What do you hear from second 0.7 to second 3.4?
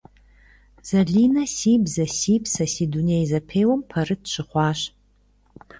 Залинэ «Си бзэ- си псэ, си дуней»